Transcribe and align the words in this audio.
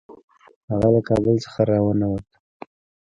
هغه 0.71 0.87
له 0.95 1.01
کابل 1.09 1.35
څخه 1.45 1.61
را 1.69 1.79
ونه 1.83 2.05
ووت. 2.09 2.29